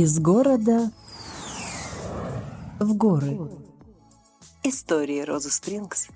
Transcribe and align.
Из 0.00 0.20
города 0.20 0.92
в 2.78 2.94
горы. 2.94 3.36
Истории 4.62 5.22
Розы 5.22 5.50
Спрингс. 5.50 6.06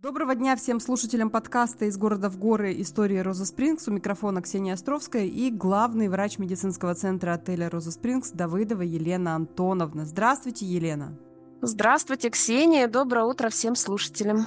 Доброго 0.00 0.36
дня 0.36 0.54
всем 0.54 0.78
слушателям 0.78 1.30
подкаста 1.30 1.86
«Из 1.86 1.96
города 1.96 2.30
в 2.30 2.38
горы. 2.38 2.80
Истории 2.80 3.18
Роза 3.18 3.44
Спрингс». 3.44 3.88
У 3.88 3.90
микрофона 3.90 4.40
Ксения 4.40 4.74
Островская 4.74 5.24
и 5.24 5.50
главный 5.50 6.06
врач 6.06 6.38
медицинского 6.38 6.94
центра 6.94 7.32
отеля 7.32 7.68
«Роза 7.68 7.90
Спрингс» 7.90 8.30
Давыдова 8.30 8.82
Елена 8.82 9.34
Антоновна. 9.34 10.06
Здравствуйте, 10.06 10.64
Елена. 10.64 11.18
Здравствуйте, 11.60 12.30
Ксения. 12.30 12.86
Доброе 12.86 13.24
утро 13.24 13.48
всем 13.48 13.74
слушателям. 13.74 14.46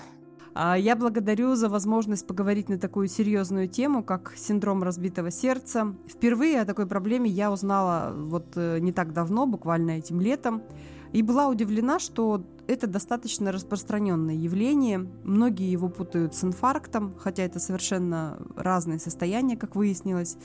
А, 0.59 0.75
я 0.75 0.95
благодарю 0.95 1.53
за 1.53 1.70
возможность 1.70 2.25
поговорить 2.25 2.67
на 2.67 2.79
такую 2.79 3.07
серьезную 3.09 3.67
тему, 3.67 4.03
как 4.03 4.34
синдром 4.35 4.81
разбитого 4.81 5.30
сердца. 5.30 5.93
Впервые 6.07 6.61
о 6.61 6.66
такой 6.66 6.88
проблеме 6.88 7.30
я 7.30 7.52
узнала 7.52 8.11
вот 8.16 8.53
э, 8.55 8.80
не 8.80 8.91
так 8.91 9.13
давно, 9.13 9.45
буквально 9.45 9.91
этим 9.91 10.20
летом, 10.20 10.63
и 11.13 11.21
была 11.21 11.47
удивлена, 11.47 11.99
что 11.99 12.43
это 12.66 12.88
достаточно 12.88 13.52
распространенное 13.52 14.33
явление. 14.33 15.07
Многие 15.23 15.71
его 15.71 15.89
путают 15.89 16.33
с 16.33 16.43
инфарктом, 16.43 17.13
хотя 17.19 17.44
это 17.44 17.59
совершенно 17.59 18.39
разные 18.55 18.97
состояния, 18.97 19.58
как 19.58 19.75
выяснилось. 19.75 20.38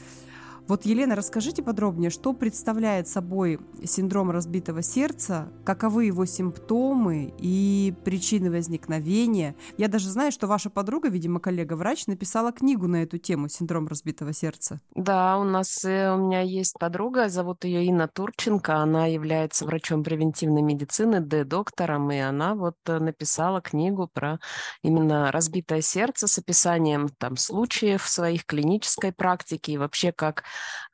Вот, 0.69 0.85
Елена, 0.85 1.17
расскажите 1.17 1.63
подробнее, 1.63 2.11
что 2.11 2.33
представляет 2.33 3.09
собой 3.09 3.59
синдром 3.85 4.31
разбитого 4.31 4.83
сердца, 4.83 5.49
каковы 5.65 6.05
его 6.05 6.25
симптомы 6.25 7.35
и 7.39 7.93
причины 8.05 8.51
возникновения. 8.51 9.57
Я 9.77 9.89
даже 9.89 10.09
знаю, 10.09 10.31
что 10.31 10.47
ваша 10.47 10.71
подруга, 10.71 11.09
видимо, 11.09 11.41
коллега-врач, 11.41 12.07
написала 12.07 12.53
книгу 12.53 12.87
на 12.87 13.03
эту 13.03 13.19
тему 13.19 13.49
«Синдром 13.49 13.89
разбитого 13.89 14.33
сердца». 14.33 14.81
Да, 14.95 15.37
у 15.39 15.45
нас 15.45 15.85
э, 15.85 16.15
у 16.15 16.19
меня 16.19 16.41
есть 16.41 16.79
подруга, 16.79 17.29
зовут 17.29 17.65
ее 17.65 17.85
Инна 17.87 18.07
Турченко, 18.07 18.77
она 18.77 19.07
является 19.07 19.67
врачом 19.67 20.05
превентивной 20.05 20.63
медицины, 20.63 21.21
Д-доктором, 21.21 22.11
и 22.13 22.19
она 22.19 22.55
вот 22.55 22.77
э, 22.87 22.99
написала 22.99 23.61
книгу 23.61 24.09
про 24.13 24.39
именно 24.83 25.33
разбитое 25.33 25.81
сердце 25.81 26.29
с 26.29 26.39
описанием 26.39 27.09
там 27.09 27.37
случаев 27.37 28.09
своих 28.09 28.47
клинической 28.47 29.13
практики 29.13 29.73
и 29.73 29.79
вообще 29.79 30.13
как 30.13 30.45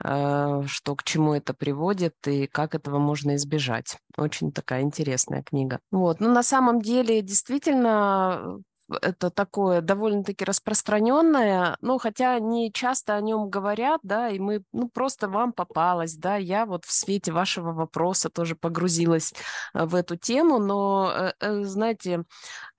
что 0.00 0.94
к 0.96 1.02
чему 1.02 1.34
это 1.34 1.54
приводит 1.54 2.14
и 2.26 2.46
как 2.46 2.74
этого 2.74 2.98
можно 2.98 3.34
избежать. 3.36 3.98
Очень 4.16 4.52
такая 4.52 4.82
интересная 4.82 5.42
книга. 5.42 5.80
Вот. 5.90 6.20
Но 6.20 6.28
ну, 6.28 6.34
на 6.34 6.42
самом 6.42 6.80
деле 6.80 7.20
действительно 7.20 8.60
это 9.02 9.30
такое 9.30 9.80
довольно-таки 9.80 10.44
распространенное, 10.44 11.76
ну, 11.80 11.98
хотя 11.98 12.38
не 12.38 12.72
часто 12.72 13.14
о 13.16 13.20
нем 13.20 13.50
говорят, 13.50 14.00
да, 14.02 14.30
и 14.30 14.38
мы, 14.38 14.62
ну, 14.72 14.88
просто 14.88 15.28
вам 15.28 15.52
попалось, 15.52 16.14
да, 16.14 16.36
я 16.36 16.66
вот 16.66 16.84
в 16.84 16.92
свете 16.92 17.32
вашего 17.32 17.72
вопроса 17.72 18.30
тоже 18.30 18.56
погрузилась 18.56 19.34
э, 19.74 19.84
в 19.84 19.94
эту 19.94 20.16
тему, 20.16 20.58
но, 20.58 21.12
э, 21.14 21.32
э, 21.40 21.62
знаете, 21.64 22.24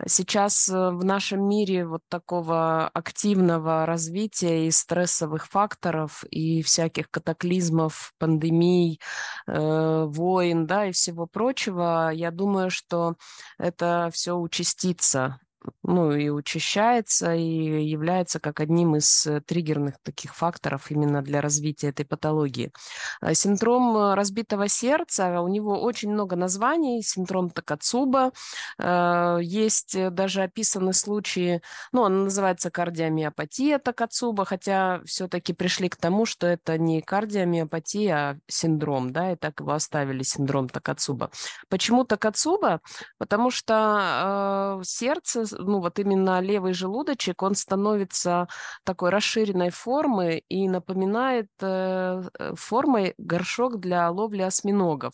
сейчас 0.07 0.69
в 0.69 1.03
нашем 1.03 1.47
мире 1.47 1.85
вот 1.85 2.01
такого 2.09 2.87
активного 2.87 3.85
развития 3.85 4.67
и 4.67 4.71
стрессовых 4.71 5.47
факторов, 5.47 6.23
и 6.31 6.61
всяких 6.63 7.11
катаклизмов, 7.11 8.13
пандемий, 8.17 8.99
войн, 9.47 10.65
да, 10.67 10.87
и 10.87 10.91
всего 10.91 11.27
прочего, 11.27 12.11
я 12.13 12.31
думаю, 12.31 12.69
что 12.69 13.15
это 13.57 14.09
все 14.13 14.37
участится 14.37 15.39
ну, 15.83 16.11
и 16.11 16.29
учащается, 16.29 17.33
и 17.35 17.83
является 17.83 18.39
как 18.39 18.59
одним 18.59 18.95
из 18.95 19.25
э, 19.25 19.41
триггерных 19.41 19.95
таких 20.03 20.35
факторов 20.35 20.91
именно 20.91 21.21
для 21.21 21.41
развития 21.41 21.89
этой 21.89 22.05
патологии. 22.05 22.71
А 23.21 23.33
синдром 23.33 23.95
э, 23.97 24.13
разбитого 24.15 24.67
сердца, 24.67 25.41
у 25.41 25.47
него 25.47 25.81
очень 25.81 26.11
много 26.11 26.35
названий, 26.35 27.01
синдром 27.01 27.49
Такацуба, 27.49 28.31
э, 28.77 29.39
есть 29.41 29.97
даже 30.11 30.43
описаны 30.43 30.93
случаи, 30.93 31.61
ну, 31.91 32.01
он 32.01 32.25
называется 32.25 32.71
кардиомиопатия 32.71 33.79
Такацуба, 33.79 34.45
хотя 34.45 35.01
все-таки 35.05 35.53
пришли 35.53 35.89
к 35.89 35.97
тому, 35.97 36.25
что 36.25 36.47
это 36.47 36.77
не 36.77 37.01
кардиомиопатия, 37.01 38.15
а 38.15 38.37
синдром, 38.47 39.11
да, 39.11 39.33
и 39.33 39.35
так 39.35 39.59
его 39.59 39.73
оставили, 39.73 40.23
синдром 40.23 40.69
Такацуба. 40.69 41.31
Почему 41.67 42.05
Такацуба? 42.05 42.81
Потому 43.17 43.51
что 43.51 44.79
э, 44.79 44.83
сердце 44.83 45.48
ну 45.57 45.79
вот 45.79 45.99
именно 45.99 46.39
левый 46.41 46.73
желудочек, 46.73 47.41
он 47.43 47.55
становится 47.55 48.47
такой 48.83 49.09
расширенной 49.09 49.69
формы 49.69 50.43
и 50.49 50.67
напоминает 50.69 51.49
э, 51.61 52.23
э 52.39 52.53
формой 52.55 53.13
горшок 53.17 53.79
для 53.79 54.09
ловли 54.11 54.41
осьминогов. 54.41 55.13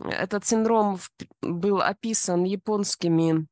Этот 0.00 0.46
синдром 0.46 0.98
был 1.42 1.80
описан 1.80 2.44
японскими 2.44 3.46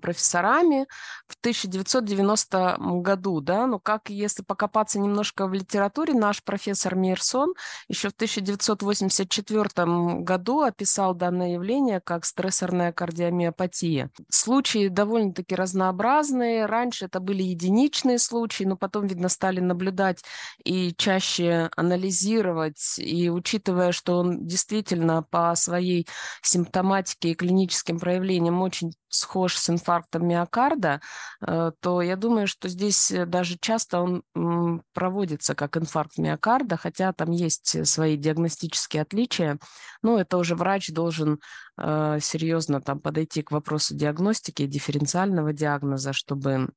профессорами 0.00 0.86
в 1.26 1.36
1990 1.40 2.76
году, 3.00 3.40
да, 3.40 3.66
но 3.66 3.78
как 3.78 4.10
если 4.10 4.42
покопаться 4.42 4.98
немножко 4.98 5.46
в 5.46 5.54
литературе, 5.54 6.14
наш 6.14 6.42
профессор 6.42 6.94
Мейерсон 6.94 7.54
еще 7.88 8.10
в 8.10 8.12
1984 8.12 10.20
году 10.20 10.60
описал 10.60 11.14
данное 11.14 11.54
явление 11.54 12.00
как 12.00 12.24
стрессорная 12.24 12.92
кардиомиопатия. 12.92 14.10
Случаи 14.30 14.88
довольно-таки 14.88 15.54
разнообразные. 15.54 16.66
Раньше 16.66 17.06
это 17.06 17.20
были 17.20 17.42
единичные 17.42 18.18
случаи, 18.18 18.64
но 18.64 18.76
потом, 18.76 19.06
видно, 19.06 19.28
стали 19.28 19.60
наблюдать 19.60 20.22
и 20.64 20.94
чаще 20.96 21.70
анализировать, 21.76 22.98
и 22.98 23.30
учитывая, 23.30 23.92
что 23.92 24.18
он 24.18 24.46
действительно 24.46 25.22
по 25.22 25.54
своей 25.54 26.06
симптоматике 26.42 27.30
и 27.30 27.34
клиническим 27.34 27.98
проявлениям 27.98 28.60
очень 28.62 28.92
схож 29.08 29.53
с 29.58 29.70
инфарктом 29.70 30.26
миокарда, 30.26 31.00
э, 31.46 31.72
то 31.80 32.02
я 32.02 32.16
думаю, 32.16 32.46
что 32.46 32.68
здесь 32.68 33.10
э, 33.10 33.26
даже 33.26 33.56
часто 33.58 34.00
он 34.00 34.82
проводится 34.92 35.54
как 35.54 35.76
инфаркт 35.76 36.18
миокарда, 36.18 36.76
хотя 36.76 37.12
там 37.12 37.30
есть 37.30 37.86
свои 37.86 38.16
диагностические 38.16 39.02
отличия. 39.02 39.58
Но 40.02 40.18
это 40.18 40.36
уже 40.36 40.54
врач 40.54 40.90
должен 40.90 41.40
э, 41.73 41.73
серьезно 41.76 42.80
там 42.80 43.00
подойти 43.00 43.42
к 43.42 43.50
вопросу 43.50 43.94
диагностики, 43.94 44.66
дифференциального 44.66 45.52
диагноза, 45.52 46.12
чтобы 46.12 46.68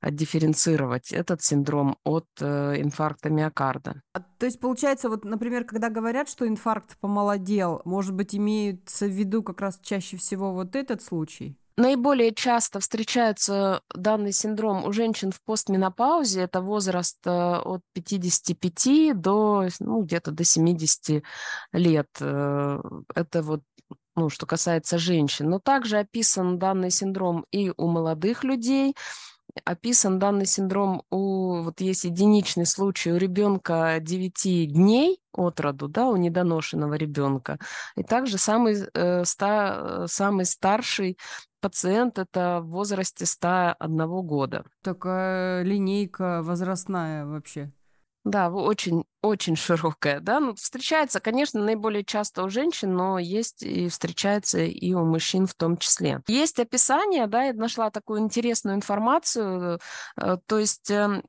отдифференцировать 0.00 1.12
этот 1.12 1.42
синдром 1.42 1.96
от 2.04 2.26
инфаркта 2.40 3.30
миокарда. 3.30 4.02
А, 4.12 4.20
то 4.20 4.46
есть 4.46 4.60
получается, 4.60 5.08
вот, 5.08 5.24
например, 5.24 5.64
когда 5.64 5.90
говорят, 5.90 6.28
что 6.28 6.46
инфаркт 6.46 6.96
помолодел, 6.98 7.82
может 7.84 8.14
быть, 8.14 8.34
имеется 8.34 9.06
в 9.06 9.10
виду 9.10 9.42
как 9.42 9.60
раз 9.60 9.78
чаще 9.82 10.16
всего 10.16 10.52
вот 10.52 10.74
этот 10.76 11.02
случай? 11.02 11.58
Наиболее 11.78 12.34
часто 12.34 12.80
встречается 12.80 13.82
данный 13.94 14.32
синдром 14.32 14.84
у 14.84 14.92
женщин 14.92 15.30
в 15.30 15.40
постменопаузе. 15.44 16.40
Это 16.40 16.60
возраст 16.60 17.24
э, 17.24 17.30
от 17.30 17.82
55 17.92 19.20
до 19.20 19.68
ну, 19.78 20.02
где-то 20.02 20.32
до 20.32 20.42
70 20.42 21.22
лет. 21.70 22.08
Э, 22.18 22.80
это 23.14 23.42
вот 23.42 23.60
ну, 24.16 24.28
что 24.28 24.44
касается 24.44 24.98
женщин. 24.98 25.50
Но 25.50 25.60
также 25.60 25.98
описан 25.98 26.58
данный 26.58 26.90
синдром 26.90 27.46
и 27.52 27.72
у 27.76 27.86
молодых 27.86 28.42
людей, 28.42 28.96
описан 29.64 30.18
данный 30.18 30.46
синдром 30.46 31.02
у, 31.10 31.62
вот 31.62 31.80
есть 31.80 32.02
единичный 32.02 32.66
случай 32.66 33.12
у 33.12 33.16
ребенка 33.16 33.98
9 34.00 34.72
дней 34.72 35.20
от 35.32 35.60
роду, 35.60 35.86
да, 35.86 36.08
у 36.08 36.16
недоношенного 36.16 36.94
ребенка. 36.94 37.58
И 37.96 38.02
также 38.02 38.36
самый, 38.38 38.76
э, 38.92 39.24
ста, 39.24 40.08
самый 40.08 40.44
старший 40.44 41.16
пациент 41.60 42.18
это 42.18 42.60
в 42.62 42.68
возрасте 42.68 43.26
101 43.26 44.06
года. 44.26 44.64
Такая 44.82 45.62
линейка 45.62 46.42
возрастная 46.42 47.26
вообще. 47.26 47.72
Да, 48.28 48.50
очень, 48.50 49.04
очень 49.22 49.56
широкая, 49.56 50.20
да. 50.20 50.38
Ну, 50.40 50.54
встречается, 50.54 51.20
конечно, 51.20 51.62
наиболее 51.62 52.04
часто 52.04 52.44
у 52.44 52.50
женщин, 52.50 52.94
но 52.94 53.18
есть 53.18 53.62
и 53.62 53.88
встречается 53.88 54.58
и 54.60 54.92
у 54.92 55.04
мужчин 55.04 55.46
в 55.46 55.54
том 55.54 55.78
числе. 55.78 56.20
Есть 56.28 56.60
описание, 56.60 57.26
да, 57.26 57.44
я 57.44 57.54
нашла 57.54 57.90
такую 57.90 58.20
интересную 58.20 58.76
информацию, 58.76 59.80
э, 60.20 60.36
то 60.46 60.58
есть 60.58 60.90
эм, 60.90 61.22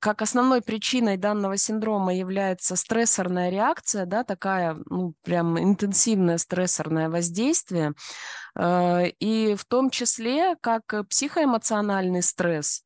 как 0.00 0.20
основной 0.20 0.60
причиной 0.60 1.16
данного 1.16 1.56
синдрома 1.56 2.14
является 2.14 2.76
стрессорная 2.76 3.48
реакция, 3.48 4.04
да, 4.04 4.22
такая, 4.22 4.76
ну, 4.90 5.14
прям 5.22 5.58
интенсивное 5.58 6.36
стрессорное 6.36 7.08
воздействие, 7.08 7.94
э, 8.54 9.08
и 9.18 9.54
в 9.54 9.64
том 9.64 9.88
числе 9.88 10.56
как 10.60 11.08
психоэмоциональный 11.08 12.22
стресс, 12.22 12.84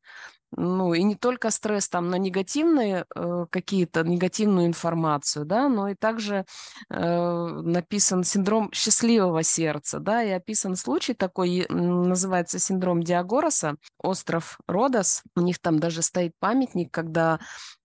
ну 0.55 0.93
и 0.93 1.03
не 1.03 1.15
только 1.15 1.51
стресс 1.51 1.89
там 1.89 2.09
на 2.09 2.15
негативные 2.15 3.05
э, 3.15 3.45
какие-то 3.49 4.03
негативную 4.03 4.67
информацию, 4.67 5.45
да, 5.45 5.69
но 5.69 5.89
и 5.89 5.95
также 5.95 6.45
э, 6.89 7.45
написан 7.63 8.23
синдром 8.23 8.71
счастливого 8.73 9.43
сердца, 9.43 9.99
да, 9.99 10.23
и 10.23 10.29
описан 10.29 10.75
случай 10.75 11.13
такой, 11.13 11.65
называется 11.69 12.59
синдром 12.59 13.03
Диагороса, 13.03 13.75
остров 14.01 14.59
Родос, 14.67 15.23
у 15.35 15.41
них 15.41 15.59
там 15.59 15.79
даже 15.79 16.01
стоит 16.01 16.33
памятник, 16.39 16.91
когда 16.91 17.39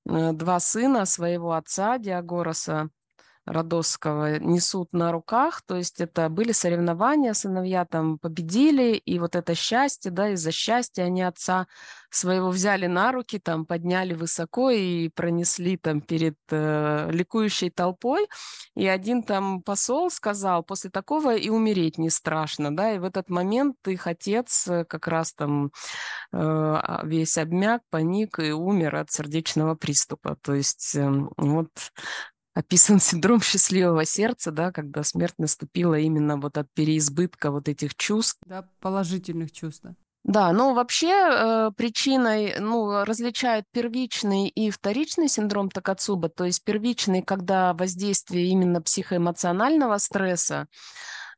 э, 0.08 0.32
два 0.32 0.58
сына 0.60 1.04
своего 1.04 1.52
отца 1.52 1.98
Диагороса 1.98 2.88
Родосского 3.46 4.38
несут 4.38 4.92
на 4.92 5.12
руках, 5.12 5.62
то 5.66 5.76
есть 5.76 6.00
это 6.00 6.28
были 6.28 6.52
соревнования, 6.52 7.34
сыновья 7.34 7.84
там 7.84 8.18
победили, 8.18 8.94
и 8.94 9.18
вот 9.18 9.36
это 9.36 9.54
счастье, 9.54 10.10
да, 10.10 10.30
из-за 10.30 10.50
счастья 10.50 11.02
они 11.02 11.22
отца 11.22 11.66
своего 12.10 12.50
взяли 12.50 12.86
на 12.86 13.12
руки, 13.12 13.38
там 13.38 13.66
подняли 13.66 14.14
высоко 14.14 14.70
и 14.70 15.08
пронесли 15.08 15.76
там 15.76 16.00
перед 16.00 16.36
э, 16.50 17.10
ликующей 17.10 17.70
толпой, 17.70 18.28
и 18.74 18.86
один 18.86 19.22
там 19.22 19.62
посол 19.62 20.10
сказал, 20.10 20.62
после 20.62 20.90
такого 20.90 21.34
и 21.34 21.48
умереть 21.50 21.98
не 21.98 22.10
страшно, 22.10 22.74
да, 22.74 22.92
и 22.92 22.98
в 22.98 23.04
этот 23.04 23.28
момент 23.28 23.76
их 23.86 24.06
отец 24.06 24.66
э, 24.68 24.84
как 24.84 25.08
раз 25.08 25.34
там 25.34 25.66
э, 25.66 25.70
а, 26.32 27.02
весь 27.04 27.36
обмяк, 27.36 27.82
паник 27.90 28.38
и 28.38 28.52
умер 28.52 28.96
от 28.96 29.10
сердечного 29.10 29.74
приступа, 29.74 30.36
то 30.40 30.54
есть 30.54 30.94
э, 30.94 31.10
вот 31.36 31.70
описан 32.54 33.00
синдром 33.00 33.40
счастливого 33.40 34.04
сердца, 34.04 34.50
да, 34.50 34.72
когда 34.72 35.02
смерть 35.02 35.34
наступила 35.38 35.98
именно 35.98 36.36
вот 36.36 36.56
от 36.56 36.72
переизбытка 36.72 37.50
вот 37.50 37.68
этих 37.68 37.94
чувств. 37.96 38.40
Да, 38.46 38.68
положительных 38.80 39.52
чувств. 39.52 39.82
Да. 39.82 39.94
Да, 40.24 40.52
ну 40.52 40.72
вообще 40.72 41.10
э, 41.10 41.70
причиной, 41.76 42.58
ну, 42.58 43.04
различают 43.04 43.66
первичный 43.70 44.48
и 44.48 44.70
вторичный 44.70 45.28
синдром 45.28 45.68
Такацуба, 45.68 46.30
то 46.30 46.44
есть 46.44 46.64
первичный, 46.64 47.20
когда 47.20 47.74
воздействие 47.74 48.46
именно 48.46 48.80
психоэмоционального 48.80 49.98
стресса, 49.98 50.66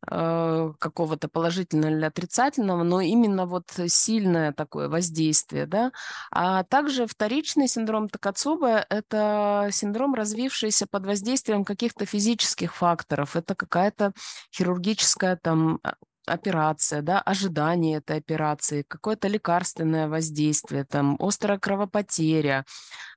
какого-то 0.06 1.28
положительного 1.28 1.90
или 1.90 2.04
отрицательного, 2.04 2.82
но 2.82 3.00
именно 3.00 3.46
вот 3.46 3.64
сильное 3.88 4.52
такое 4.52 4.88
воздействие, 4.88 5.66
да. 5.66 5.92
А 6.30 6.64
также 6.64 7.06
вторичный 7.06 7.68
синдром 7.68 8.08
Такацуба– 8.08 8.84
это 8.90 9.68
синдром, 9.72 10.14
развившийся 10.14 10.86
под 10.86 11.06
воздействием 11.06 11.64
каких-то 11.64 12.06
физических 12.06 12.74
факторов. 12.74 13.36
Это 13.36 13.54
какая-то 13.54 14.12
хирургическая 14.54 15.36
там 15.36 15.80
а, 15.82 15.94
операция, 16.26 17.02
да, 17.02 17.20
ожидание 17.20 17.98
этой 17.98 18.18
операции, 18.18 18.82
какое-то 18.82 19.28
лекарственное 19.28 20.08
воздействие, 20.08 20.84
там, 20.84 21.16
острая 21.18 21.58
кровопотеря. 21.58 22.64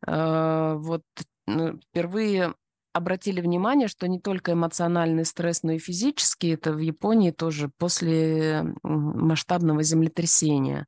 Э, 0.07 0.75
вот 0.77 1.03
ну, 1.47 1.79
впервые 1.89 2.53
обратили 2.93 3.41
внимание, 3.41 3.87
что 3.87 4.07
не 4.07 4.19
только 4.19 4.53
эмоциональный 4.53 5.25
стресс, 5.25 5.63
но 5.63 5.73
и 5.73 5.79
физический, 5.79 6.49
это 6.49 6.73
в 6.73 6.79
Японии 6.79 7.31
тоже 7.31 7.69
после 7.77 8.73
масштабного 8.83 9.83
землетрясения 9.83 10.87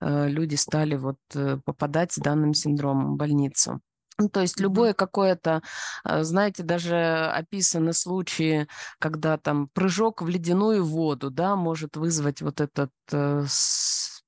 э, 0.00 0.28
люди 0.28 0.56
стали 0.56 0.96
вот 0.96 1.18
э, 1.34 1.58
попадать 1.64 2.12
с 2.12 2.16
данным 2.16 2.54
синдромом 2.54 3.14
в 3.14 3.16
больницу. 3.16 3.80
Ну, 4.20 4.28
то 4.28 4.40
есть 4.40 4.60
любое 4.60 4.92
какое-то, 4.92 5.62
э, 6.04 6.22
знаете, 6.24 6.62
даже 6.62 7.26
описаны 7.34 7.94
случаи, 7.94 8.68
когда 8.98 9.38
там 9.38 9.68
прыжок 9.68 10.20
в 10.20 10.28
ледяную 10.28 10.84
воду, 10.84 11.30
да, 11.30 11.56
может 11.56 11.96
вызвать 11.96 12.42
вот 12.42 12.60
этот 12.60 12.90
э, 13.12 13.46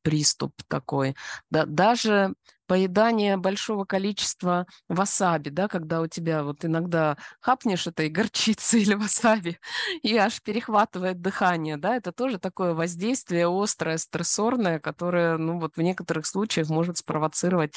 приступ 0.03 0.55
такой. 0.67 1.15
Да, 1.51 1.67
даже 1.67 2.35
поедание 2.73 3.37
большого 3.37 3.85
количества 3.85 4.67
васаби, 4.89 5.51
да, 5.51 5.69
когда 5.69 6.01
у 6.01 6.07
тебя 6.07 6.43
вот 6.43 6.65
иногда 6.65 7.19
хапнешь 7.39 7.87
этой 7.87 8.09
горчицы 8.09 8.81
или 8.81 8.95
васаби 8.95 9.59
и 10.01 10.17
аж 10.17 10.41
перехватывает 10.41 11.21
дыхание, 11.21 11.77
да, 11.77 11.97
это 11.97 12.13
тоже 12.13 12.39
такое 12.39 12.73
воздействие 12.73 13.47
острое, 13.47 13.99
стрессорное, 13.99 14.79
которое, 14.79 15.37
ну 15.37 15.59
вот 15.61 15.77
в 15.77 15.83
некоторых 15.83 16.25
случаях 16.25 16.71
может 16.71 16.97
спровоцировать 16.97 17.75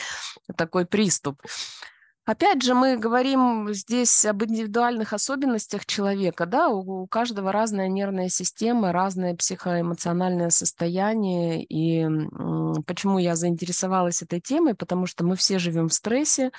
такой 0.55 0.85
приступ. 0.85 1.41
Опять 2.25 2.63
же, 2.63 2.73
мы 2.73 2.97
говорим 2.97 3.71
здесь 3.71 4.25
об 4.25 4.43
индивидуальных 4.43 5.13
особенностях 5.13 5.85
человека, 5.85 6.47
да, 6.47 6.69
у, 6.69 7.03
у 7.03 7.07
каждого 7.07 7.51
разная 7.51 7.87
нервная 7.87 8.29
система, 8.29 8.91
разное 8.91 9.35
психоэмоциональное 9.35 10.49
состояние, 10.49 11.63
и 11.63 12.03
почему 12.87 13.19
я 13.19 13.35
заинтересовалась 13.35 14.23
этой 14.23 14.41
темой, 14.41 14.73
потому 14.73 15.05
что 15.05 15.23
мы 15.23 15.35
все 15.35 15.59
живем 15.59 15.87
в 15.89 15.93
стрессе, 15.93 16.49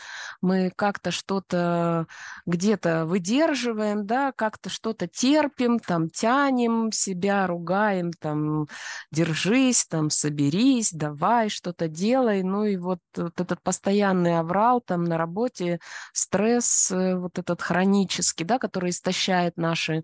мы 0.40 0.70
как-то 0.76 1.10
что-то 1.10 2.06
где-то 2.46 3.04
выдерживаем, 3.04 4.06
да, 4.06 4.30
как-то 4.30 4.70
что-то 4.70 5.08
терпим, 5.08 5.80
там, 5.80 6.10
тянем 6.10 6.92
себя, 6.92 7.44
ругаем, 7.48 8.12
там, 8.12 8.68
держись, 9.10 9.84
там, 9.86 10.10
соберись, 10.10 10.92
давай, 10.92 11.48
что-то 11.48 11.88
делай, 11.88 12.44
ну 12.44 12.64
и 12.66 12.76
вот, 12.76 13.00
вот 13.16 13.40
этот 13.40 13.60
постоянный 13.62 14.38
аврал 14.38 14.80
там 14.80 15.02
на 15.02 15.18
работе, 15.18 15.55
работе, 15.56 15.80
стресс 16.12 16.90
э, 16.90 17.16
вот 17.16 17.38
этот 17.38 17.62
хронический, 17.62 18.44
да, 18.44 18.58
который 18.58 18.90
истощает 18.90 19.56
наши 19.56 20.02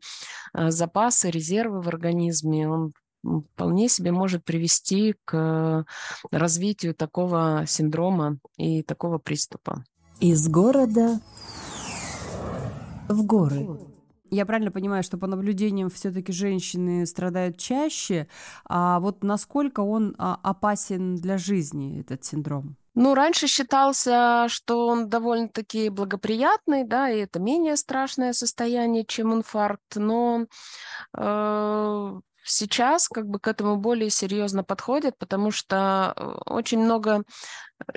э, 0.54 0.70
запасы, 0.70 1.31
резервы 1.31 1.81
в 1.81 1.88
организме, 1.88 2.69
он 2.69 2.93
вполне 3.54 3.88
себе 3.88 4.10
может 4.10 4.44
привести 4.44 5.14
к 5.25 5.84
развитию 6.32 6.93
такого 6.93 7.64
синдрома 7.69 8.38
и 8.56 8.82
такого 8.82 9.19
приступа. 9.19 9.84
Из 10.19 10.49
города 10.49 11.20
в 13.08 13.25
горы. 13.25 13.69
Я 14.31 14.44
правильно 14.44 14.72
понимаю, 14.72 15.05
что 15.05 15.19
по 15.19 15.28
наблюдениям 15.28 15.88
все-таки 15.88 16.32
женщины 16.32 17.06
страдают 17.06 17.58
чаще, 17.58 18.26
а 18.64 18.98
вот 18.98 19.22
насколько 19.22 19.81
он 19.81 20.16
а, 20.19 20.38
опасен 20.43 21.16
для 21.16 21.38
жизни, 21.38 22.00
этот 22.00 22.25
синдром? 22.25 22.76
Ну, 22.94 23.14
раньше 23.14 23.46
считался, 23.46 24.46
что 24.48 24.86
он 24.86 25.08
довольно-таки 25.08 25.88
благоприятный, 25.88 26.84
да, 26.84 27.08
и 27.10 27.20
это 27.20 27.40
менее 27.40 27.76
страшное 27.76 28.34
состояние, 28.34 29.04
чем 29.06 29.32
инфаркт, 29.32 29.96
но 29.96 30.44
э, 31.16 32.20
сейчас 32.44 33.08
как 33.08 33.28
бы 33.28 33.38
к 33.40 33.48
этому 33.48 33.76
более 33.76 34.10
серьезно 34.10 34.62
подходят, 34.62 35.16
потому 35.18 35.50
что 35.50 36.12
э, 36.16 36.22
очень 36.46 36.80
много, 36.80 37.22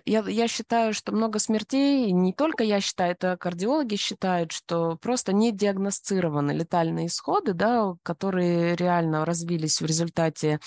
я, 0.06 0.22
я 0.28 0.48
считаю, 0.48 0.94
что 0.94 1.12
много 1.12 1.40
смертей, 1.40 2.12
не 2.12 2.32
только 2.32 2.64
я 2.64 2.80
считаю, 2.80 3.12
это 3.12 3.36
кардиологи 3.36 3.96
считают, 3.96 4.54
что 4.54 4.96
просто 5.02 5.34
не 5.34 5.52
диагностированы 5.52 6.52
летальные 6.52 7.08
исходы, 7.08 7.54
да, 7.54 7.96
которые 8.04 8.78
реально 8.78 9.26
развились 9.26 9.82
в 9.82 9.86
результате 9.86 10.60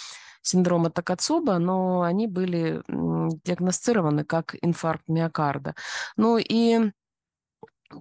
синдрома 0.49 0.91
Такацуба, 0.91 1.59
но 1.59 2.03
они 2.03 2.27
были 2.27 2.83
диагностированы 2.89 4.25
как 4.25 4.57
инфаркт 4.63 5.09
миокарда. 5.09 5.75
Ну 6.17 6.39
и 6.39 6.91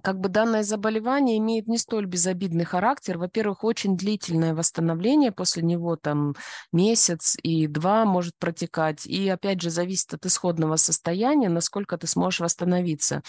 как 0.02 0.20
бы 0.20 0.28
данное 0.28 0.62
заболевание 0.62 1.38
имеет 1.38 1.66
не 1.66 1.78
столь 1.78 2.06
безобидный 2.06 2.64
характер. 2.64 3.18
Во-первых, 3.18 3.64
очень 3.64 3.96
длительное 3.96 4.54
восстановление 4.54 5.32
после 5.32 5.62
него, 5.62 5.96
там 5.96 6.34
месяц 6.72 7.36
и 7.42 7.66
два 7.66 8.04
может 8.04 8.34
протекать. 8.38 9.06
И 9.06 9.28
опять 9.28 9.62
же 9.62 9.70
зависит 9.70 10.12
от 10.14 10.26
исходного 10.26 10.76
состояния, 10.76 11.48
насколько 11.48 11.96
ты 11.96 12.06
сможешь 12.06 12.40
восстановиться. 12.40 13.22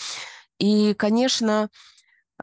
И, 0.60 0.94
конечно, 0.96 1.70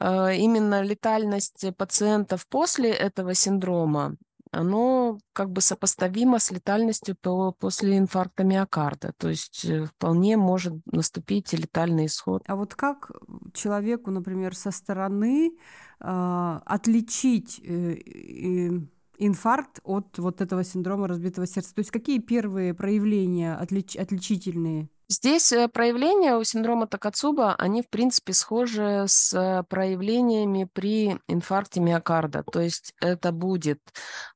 э, 0.00 0.36
именно 0.36 0.82
летальность 0.82 1.66
пациентов 1.76 2.46
после 2.48 2.90
этого 2.90 3.34
синдрома 3.34 4.16
оно 4.56 5.18
как 5.32 5.50
бы 5.50 5.60
сопоставимо 5.60 6.38
с 6.38 6.50
летальностью 6.50 7.16
по, 7.20 7.52
после 7.52 7.98
инфаркта 7.98 8.44
миокарда. 8.44 9.12
То 9.18 9.28
есть 9.28 9.64
э, 9.64 9.84
вполне 9.84 10.36
может 10.36 10.74
наступить 10.86 11.52
летальный 11.52 12.06
исход. 12.06 12.42
А 12.46 12.56
вот 12.56 12.74
как 12.74 13.10
человеку, 13.52 14.10
например, 14.10 14.54
со 14.56 14.70
стороны 14.70 15.52
э, 16.00 16.60
отличить 16.64 17.60
э, 17.62 17.94
э, 17.94 18.70
инфаркт 19.18 19.80
от 19.84 20.18
вот 20.18 20.40
этого 20.40 20.64
синдрома 20.64 21.08
разбитого 21.08 21.46
сердца? 21.46 21.74
То 21.74 21.80
есть 21.80 21.90
какие 21.90 22.18
первые 22.18 22.74
проявления 22.74 23.54
отлич, 23.54 23.96
отличительные? 23.96 24.88
Здесь 25.08 25.52
э, 25.52 25.68
проявления 25.68 26.36
у 26.36 26.42
синдрома 26.42 26.88
Такацуба, 26.88 27.54
они, 27.54 27.82
в 27.82 27.88
принципе, 27.88 28.32
схожи 28.32 29.04
с 29.06 29.32
э, 29.32 29.62
проявлениями 29.68 30.68
при 30.72 31.20
инфаркте 31.28 31.78
миокарда. 31.78 32.42
То 32.42 32.60
есть 32.60 32.92
это 33.00 33.30
будет 33.30 33.78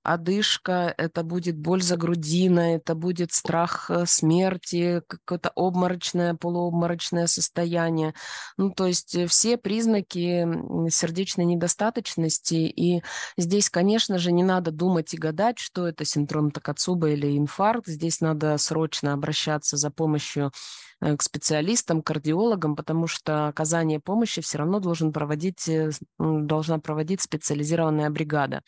одышка, 0.04 0.94
это 0.96 1.24
будет 1.24 1.58
боль 1.58 1.82
за 1.82 1.96
грудиной, 1.96 2.76
это 2.76 2.94
будет 2.94 3.32
страх 3.32 3.90
э, 3.90 4.06
смерти, 4.06 5.02
какое-то 5.08 5.50
обморочное, 5.56 6.34
полуобморочное 6.34 7.26
состояние. 7.26 8.14
Ну, 8.56 8.70
то 8.70 8.86
есть 8.86 9.18
все 9.28 9.56
признаки 9.56 10.46
сердечной 10.88 11.46
недостаточности. 11.46 12.54
И 12.54 13.02
здесь, 13.36 13.70
конечно 13.70 14.18
же, 14.18 14.30
не 14.30 14.44
надо 14.44 14.70
думать 14.70 15.14
и 15.14 15.18
гадать, 15.18 15.58
что 15.58 15.88
это 15.88 16.04
синдром 16.04 16.52
Такацуба 16.52 17.10
или 17.10 17.36
инфаркт. 17.36 17.88
Здесь 17.88 18.20
надо 18.20 18.56
срочно 18.58 19.14
обращаться 19.14 19.76
за 19.76 19.90
помощью 19.90 20.52
к 21.00 21.22
специалистам, 21.22 22.02
кардиологам, 22.02 22.76
потому 22.76 23.06
что 23.06 23.48
оказание 23.48 24.00
помощи 24.00 24.42
все 24.42 24.58
равно 24.58 24.80
должен 24.80 25.14
проводить, 25.14 25.66
э, 25.66 25.90
должна 26.18 26.78
проводить 26.78 27.22
специализированная 27.22 28.10
бригада. 28.10 28.62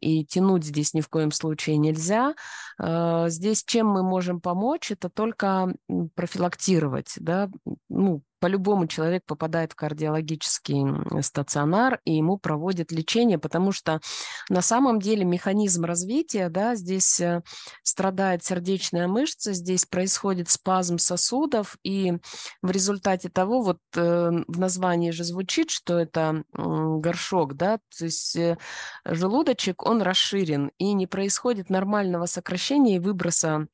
И 0.00 0.24
тянуть 0.24 0.64
здесь 0.64 0.94
ни 0.94 1.00
в 1.00 1.08
коем 1.08 1.30
случае 1.30 1.76
нельзя. 1.76 2.34
Здесь 2.78 3.64
чем 3.64 3.86
мы 3.86 4.02
можем 4.02 4.40
помочь, 4.40 4.90
это 4.90 5.08
только 5.08 5.72
профилактировать, 6.14 7.14
да, 7.20 7.48
ну, 7.88 8.22
по-любому 8.38 8.86
человек 8.86 9.24
попадает 9.26 9.72
в 9.72 9.76
кардиологический 9.76 11.22
стационар, 11.22 12.00
и 12.04 12.14
ему 12.14 12.38
проводят 12.38 12.92
лечение, 12.92 13.38
потому 13.38 13.72
что 13.72 14.00
на 14.48 14.62
самом 14.62 15.00
деле 15.00 15.24
механизм 15.24 15.84
развития, 15.84 16.48
да, 16.48 16.74
здесь 16.74 17.20
э, 17.20 17.42
страдает 17.82 18.44
сердечная 18.44 19.08
мышца, 19.08 19.52
здесь 19.52 19.86
происходит 19.86 20.48
спазм 20.48 20.98
сосудов, 20.98 21.76
и 21.82 22.14
в 22.62 22.70
результате 22.70 23.28
того, 23.28 23.62
вот 23.62 23.78
э, 23.94 24.30
в 24.46 24.58
названии 24.58 25.10
же 25.10 25.24
звучит, 25.24 25.70
что 25.70 25.98
это 25.98 26.44
горшок, 26.52 27.54
да, 27.54 27.78
то 27.96 28.04
есть 28.04 28.36
э, 28.36 28.58
желудочек, 29.04 29.84
он 29.86 30.02
расширен, 30.02 30.70
и 30.78 30.92
не 30.92 31.06
происходит 31.06 31.70
нормального 31.70 32.26
сокращения 32.26 32.96
и 32.96 33.00
выброса 33.00 33.68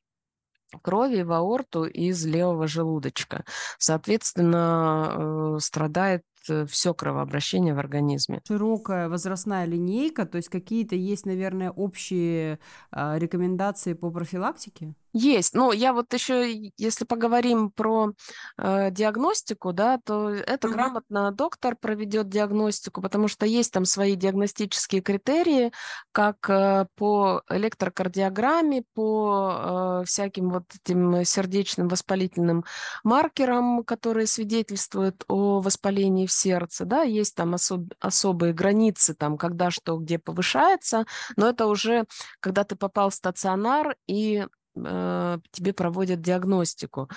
крови 0.81 1.23
в 1.23 1.33
аорту 1.33 1.85
из 1.85 2.25
левого 2.25 2.67
желудочка. 2.67 3.45
Соответственно, 3.79 5.57
э, 5.57 5.59
страдает 5.61 6.25
э, 6.49 6.67
все 6.67 6.95
кровообращение 6.95 7.75
в 7.75 7.79
организме. 7.79 8.41
Широкая 8.47 9.09
возрастная 9.09 9.65
линейка, 9.65 10.27
то 10.27 10.37
есть 10.37 10.49
какие-то 10.49 10.97
есть, 10.97 11.27
наверное, 11.27 11.71
общие 11.71 12.59
а, 12.91 13.19
рекомендации 13.19 13.95
по 13.95 14.11
профилактике? 14.11 14.95
Есть. 15.13 15.55
Ну, 15.55 15.73
я 15.73 15.93
вот 15.93 16.13
еще, 16.15 16.71
если 16.79 17.05
поговорим 17.05 17.71
про 17.71 18.13
э, 18.57 18.91
диагностику, 18.91 19.73
да, 19.73 19.99
то 20.05 20.31
это 20.31 20.69
mm-hmm. 20.69 20.73
грамотно 20.73 21.33
доктор 21.33 21.77
проведет 21.77 22.31
диагностику, 22.31 23.03
потому 23.03 23.29
что 23.29 23.45
есть 23.45 23.73
там 23.73 23.85
свои 23.85 24.17
диагностические 24.17 25.03
критерии, 25.03 25.73
как 26.13 26.49
э, 26.49 26.87
по 26.97 27.43
электрокардиограмме, 27.51 28.85
по 28.95 30.01
э, 30.03 30.05
всяким 30.07 30.49
вот 30.49 30.65
этим 30.75 31.25
сердечным 31.25 31.89
воспалительным 31.89 32.65
маркерам, 33.05 33.85
которые 33.85 34.27
свидетельствуют 34.27 35.25
о 35.29 35.61
воспалении 35.61 36.27
в 36.27 36.33
сердце, 36.33 36.87
да, 36.87 37.03
есть 37.03 37.35
там 37.35 37.55
особ- 37.55 37.93
особые 38.01 38.55
границы, 38.55 39.15
там, 39.15 39.37
когда 39.37 39.71
что, 39.71 39.99
где 39.99 40.19
повышается, 40.19 41.05
но 41.37 41.51
это 41.51 41.67
уже, 41.67 42.07
когда 42.41 42.65
ты 42.65 42.77
попал 42.77 43.11
в 43.11 43.15
стационар 43.15 43.97
и 44.07 44.47
тебе 44.75 45.73
проводят 45.75 46.21
диагностику. 46.21 47.09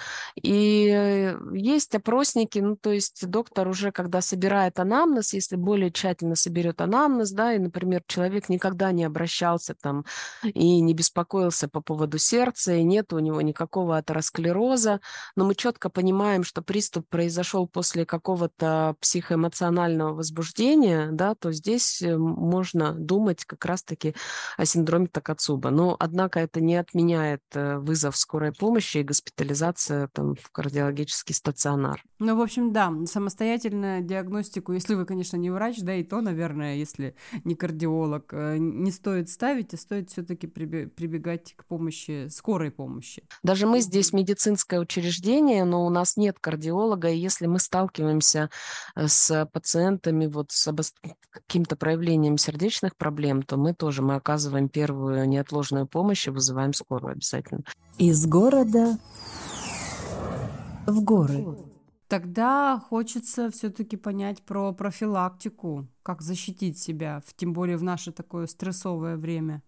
И 0.41 1.35
есть 1.53 1.95
опросники, 1.95 2.59
ну, 2.59 2.75
то 2.75 2.91
есть 2.91 3.25
доктор 3.27 3.67
уже, 3.67 3.91
когда 3.91 4.21
собирает 4.21 4.79
анамнез, 4.79 5.33
если 5.33 5.55
более 5.55 5.91
тщательно 5.91 6.35
соберет 6.35 6.81
анамнез, 6.81 7.31
да, 7.31 7.53
и, 7.53 7.59
например, 7.59 8.03
человек 8.07 8.49
никогда 8.49 8.91
не 8.91 9.05
обращался 9.05 9.75
там 9.75 10.05
и 10.43 10.81
не 10.81 10.93
беспокоился 10.93 11.69
по 11.69 11.81
поводу 11.81 12.17
сердца, 12.17 12.73
и 12.73 12.83
нет 12.83 13.13
у 13.13 13.19
него 13.19 13.41
никакого 13.41 13.97
атеросклероза, 13.97 14.99
но 15.35 15.45
мы 15.45 15.55
четко 15.55 15.89
понимаем, 15.89 16.43
что 16.43 16.61
приступ 16.61 17.07
произошел 17.09 17.67
после 17.67 18.05
какого-то 18.05 18.95
психоэмоционального 18.99 20.13
возбуждения, 20.13 21.09
да, 21.11 21.35
то 21.35 21.51
здесь 21.51 22.01
э, 22.01 22.17
можно 22.17 22.93
думать 22.93 23.45
как 23.45 23.63
раз-таки 23.65 24.15
о 24.57 24.65
синдроме 24.65 25.07
Такацуба. 25.07 25.69
Но, 25.69 25.95
однако, 25.99 26.39
это 26.39 26.61
не 26.61 26.75
отменяет 26.75 27.41
это 27.49 27.79
вызов 27.79 28.17
скорой 28.17 28.51
помощи 28.51 28.97
и 28.97 29.03
госпитализация 29.03 30.09
там, 30.13 30.35
в 30.35 30.51
кардиологический 30.51 31.33
стационар. 31.33 32.03
Ну, 32.19 32.35
в 32.37 32.41
общем, 32.41 32.71
да, 32.71 32.91
самостоятельную 33.05 34.01
диагностику, 34.01 34.73
если 34.73 34.95
вы, 34.95 35.05
конечно, 35.05 35.37
не 35.37 35.49
врач, 35.49 35.79
да, 35.79 35.95
и 35.95 36.03
то, 36.03 36.21
наверное, 36.21 36.75
если 36.75 37.15
не 37.43 37.55
кардиолог, 37.55 38.33
э, 38.33 38.57
не 38.57 38.91
стоит 38.91 39.29
ставить, 39.29 39.73
а 39.73 39.77
стоит 39.77 40.09
все-таки 40.09 40.47
прибегать 40.47 41.53
к 41.55 41.65
помощи, 41.65 42.27
скорой 42.29 42.71
помощи. 42.71 43.23
Даже 43.43 43.67
мы 43.67 43.81
здесь 43.81 44.13
медицинское 44.13 44.79
учреждение, 44.79 45.65
но 45.65 45.85
у 45.85 45.89
нас 45.89 46.17
нет 46.17 46.37
кардиолога, 46.39 47.09
и 47.09 47.17
если 47.17 47.47
мы 47.47 47.59
сталкиваемся 47.59 48.49
э, 48.95 49.07
с 49.07 49.45
пациентами 49.51 50.27
вот 50.27 50.51
с 50.51 50.73
каким-то 51.29 51.75
проявлением 51.75 52.37
сердечных 52.37 52.95
проблем, 52.95 53.43
то 53.43 53.57
мы 53.57 53.73
тоже 53.73 54.01
мы 54.01 54.15
оказываем 54.15 54.69
первую 54.69 55.27
неотложную 55.27 55.85
помощь 55.85 56.27
и 56.27 56.31
вызываем 56.31 56.73
скорую 56.73 57.11
обязательно 57.11 57.44
обязательно. 57.51 57.63
Из 57.97 58.25
города 58.25 58.97
в 60.85 61.01
горы. 61.03 61.45
Тогда 62.07 62.79
хочется 62.79 63.49
все-таки 63.49 63.97
понять 63.97 64.43
про 64.43 64.71
профилактику, 64.73 65.87
как 66.03 66.21
защитить 66.21 66.77
себя, 66.77 67.21
тем 67.35 67.53
более 67.53 67.77
в 67.77 67.83
наше 67.83 68.11
такое 68.11 68.45
стрессовое 68.45 69.17
время. 69.17 69.63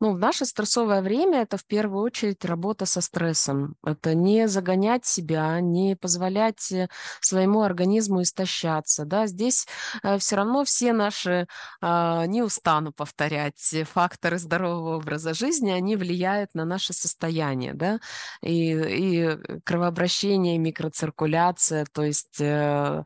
Ну, 0.00 0.14
в 0.14 0.18
наше 0.18 0.46
стрессовое 0.46 1.02
время 1.02 1.42
это 1.42 1.58
в 1.58 1.66
первую 1.66 2.02
очередь 2.02 2.42
работа 2.46 2.86
со 2.86 3.02
стрессом. 3.02 3.74
Это 3.84 4.14
не 4.14 4.48
загонять 4.48 5.04
себя, 5.04 5.60
не 5.60 5.94
позволять 5.94 6.72
э, 6.72 6.88
своему 7.20 7.60
организму 7.60 8.22
истощаться. 8.22 9.04
Да? 9.04 9.26
Здесь 9.26 9.66
э, 10.02 10.16
все 10.16 10.36
равно 10.36 10.64
все 10.64 10.94
наши, 10.94 11.46
э, 11.82 12.24
не 12.26 12.42
устану 12.42 12.92
повторять, 12.92 13.74
факторы 13.92 14.38
здорового 14.38 14.96
образа 14.96 15.34
жизни, 15.34 15.70
они 15.70 15.96
влияют 15.96 16.54
на 16.54 16.64
наше 16.64 16.94
состояние. 16.94 17.74
Да? 17.74 18.00
И, 18.42 18.72
и 18.72 19.38
кровообращение, 19.64 20.56
микроциркуляция, 20.56 21.84
то 21.92 22.02
есть 22.02 22.40
э, 22.40 23.04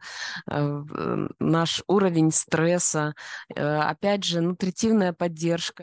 э, 0.49 0.85
наш 1.41 1.83
уровень 1.89 2.31
стресса, 2.31 3.17
э, 3.53 3.79
опять 3.79 4.23
же, 4.23 4.41
нутритивная 4.41 5.13
поддержка 5.13 5.83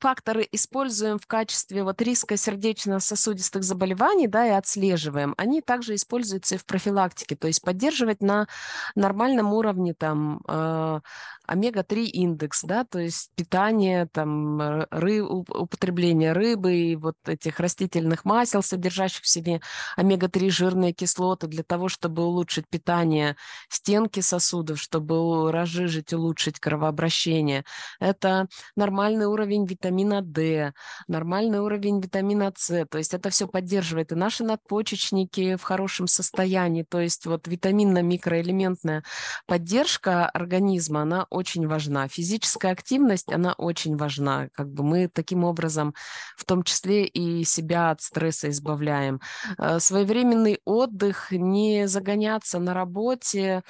факторы 0.00 0.48
используем 0.50 1.18
в 1.18 1.26
качестве 1.26 1.84
вот 1.84 2.00
риска 2.02 2.36
сердечно-сосудистых 2.36 3.62
заболеваний, 3.62 4.26
да, 4.26 4.46
и 4.46 4.50
отслеживаем, 4.50 5.34
они 5.36 5.60
также 5.60 5.94
используются 5.94 6.54
и 6.54 6.58
в 6.58 6.64
профилактике, 6.64 7.36
то 7.36 7.46
есть 7.46 7.62
поддерживать 7.62 8.22
на 8.22 8.48
нормальном 8.94 9.52
уровне 9.52 9.94
там 9.94 10.40
э, 10.48 11.00
омега-3 11.46 12.04
индекс, 12.04 12.62
да, 12.62 12.84
то 12.84 12.98
есть 12.98 13.30
питание, 13.34 14.06
там, 14.12 14.60
э, 14.60 14.86
ры, 14.90 15.22
употребление 15.22 16.32
рыбы 16.32 16.74
и 16.74 16.96
вот 16.96 17.16
этих 17.26 17.60
растительных 17.60 18.24
масел, 18.24 18.62
содержащих 18.62 19.22
в 19.22 19.28
себе 19.28 19.60
омега-3 19.96 20.50
жирные 20.50 20.92
кислоты 20.92 21.46
для 21.46 21.62
того, 21.62 21.88
чтобы 21.88 22.24
улучшить 22.24 22.68
питание 22.68 23.36
стенки 23.68 24.20
сосудов, 24.20 24.80
чтобы 24.80 25.52
разжижить, 25.52 26.12
улучшить 26.12 26.58
кровообращение. 26.58 27.64
Это 27.98 28.46
нормальный 28.76 29.26
уровень 29.26 29.66
витаминов 29.66 29.89
витамина 29.90 30.22
D, 30.22 30.72
нормальный 31.08 31.58
уровень 31.58 32.00
витамина 32.00 32.52
С. 32.56 32.86
То 32.86 32.98
есть 32.98 33.12
это 33.12 33.30
все 33.30 33.48
поддерживает 33.48 34.12
и 34.12 34.14
наши 34.14 34.44
надпочечники 34.44 35.56
в 35.56 35.62
хорошем 35.62 36.06
состоянии. 36.06 36.84
То 36.88 37.00
есть 37.00 37.26
вот 37.26 37.48
витаминно-микроэлементная 37.48 39.02
поддержка 39.46 40.28
организма, 40.28 41.02
она 41.02 41.26
очень 41.30 41.66
важна. 41.66 42.06
Физическая 42.06 42.72
активность, 42.72 43.32
она 43.32 43.52
очень 43.54 43.96
важна. 43.96 44.48
Как 44.52 44.72
бы 44.72 44.84
мы 44.84 45.08
таким 45.08 45.44
образом 45.44 45.94
в 46.36 46.44
том 46.44 46.62
числе 46.62 47.04
и 47.04 47.44
себя 47.44 47.90
от 47.90 48.00
стресса 48.00 48.48
избавляем. 48.50 49.20
Э, 49.58 49.80
своевременный 49.80 50.60
отдых, 50.64 51.32
не 51.32 51.88
загоняться 51.88 52.60
на 52.60 52.74
работе, 52.74 53.62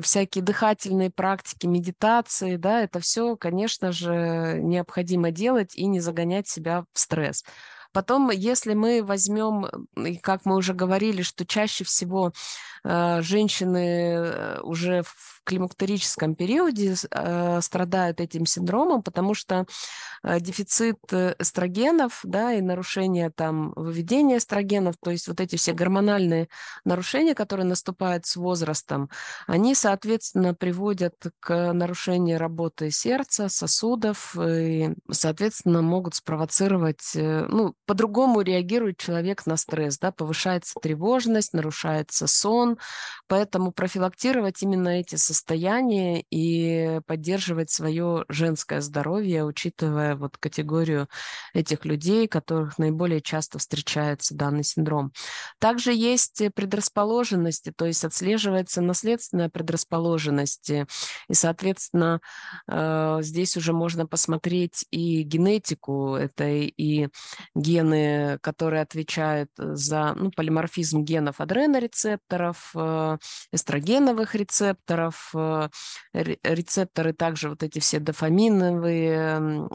всякие 0.00 0.44
дыхательные 0.44 1.10
практики, 1.10 1.66
медитации, 1.66 2.56
да, 2.56 2.82
это 2.82 3.00
все, 3.00 3.36
конечно 3.36 3.92
же, 3.92 4.60
необходимо 4.62 5.07
необходимо 5.08 5.30
делать 5.30 5.74
и 5.76 5.86
не 5.86 6.00
загонять 6.00 6.48
себя 6.48 6.84
в 6.92 6.98
стресс. 6.98 7.44
Потом, 7.92 8.30
если 8.30 8.74
мы 8.74 9.02
возьмем, 9.02 9.66
как 10.22 10.44
мы 10.44 10.56
уже 10.56 10.74
говорили, 10.74 11.22
что 11.22 11.46
чаще 11.46 11.84
всего 11.84 12.32
э, 12.84 13.22
женщины 13.22 14.12
э, 14.12 14.60
уже 14.60 15.02
в 15.02 15.37
климактерическом 15.44 16.34
периоде 16.34 16.94
э, 17.10 17.60
страдают 17.60 18.20
этим 18.20 18.46
синдромом, 18.46 19.02
потому 19.02 19.34
что 19.34 19.66
э, 20.22 20.40
дефицит 20.40 20.98
э, 21.12 21.34
эстрогенов, 21.38 22.20
да, 22.22 22.52
и 22.54 22.60
нарушение 22.60 23.30
там 23.30 23.72
выведения 23.76 24.38
эстрогенов, 24.38 24.96
то 25.02 25.10
есть 25.10 25.28
вот 25.28 25.40
эти 25.40 25.56
все 25.56 25.72
гормональные 25.72 26.48
нарушения, 26.84 27.34
которые 27.34 27.66
наступают 27.66 28.26
с 28.26 28.36
возрастом, 28.36 29.10
они, 29.46 29.74
соответственно, 29.74 30.54
приводят 30.54 31.14
к 31.40 31.72
нарушению 31.72 32.38
работы 32.38 32.90
сердца, 32.90 33.48
сосудов, 33.48 34.36
и, 34.38 34.94
соответственно, 35.10 35.82
могут 35.82 36.14
спровоцировать, 36.14 37.12
ну, 37.14 37.74
по-другому 37.86 38.40
реагирует 38.40 38.98
человек 38.98 39.46
на 39.46 39.56
стресс, 39.56 39.98
да, 39.98 40.12
повышается 40.12 40.74
тревожность, 40.80 41.52
нарушается 41.52 42.26
сон, 42.26 42.78
поэтому 43.26 43.72
профилактировать 43.72 44.62
именно 44.62 44.88
эти 44.88 45.16
состояния 45.16 45.37
состояние 45.38 46.24
и 46.30 47.00
поддерживать 47.06 47.70
свое 47.70 48.24
женское 48.28 48.80
здоровье, 48.80 49.44
учитывая 49.44 50.16
вот 50.16 50.36
категорию 50.36 51.08
этих 51.54 51.84
людей, 51.84 52.26
которых 52.26 52.78
наиболее 52.78 53.20
часто 53.20 53.58
встречается 53.58 54.34
данный 54.34 54.64
синдром. 54.64 55.12
Также 55.60 55.92
есть 55.92 56.42
предрасположенности, 56.54 57.72
то 57.74 57.86
есть 57.86 58.04
отслеживается 58.04 58.80
наследственная 58.82 59.48
предрасположенность, 59.48 60.70
и, 60.70 60.84
соответственно, 61.32 62.20
э, 62.66 63.18
здесь 63.22 63.56
уже 63.56 63.72
можно 63.72 64.06
посмотреть 64.06 64.86
и 64.90 65.22
генетику, 65.22 66.16
это 66.16 66.48
и 66.48 67.08
гены, 67.54 68.38
которые 68.40 68.82
отвечают 68.82 69.50
за 69.56 70.14
ну, 70.14 70.32
полиморфизм 70.32 71.04
генов 71.04 71.40
адренорецепторов, 71.40 72.72
э, 72.74 73.18
эстрогеновых 73.52 74.34
рецепторов, 74.34 75.17
э, 75.34 75.68
рецепторы 76.12 77.12
также 77.12 77.48
вот 77.48 77.62
эти 77.62 77.78
все 77.78 77.98
дофаминовые, 77.98 79.68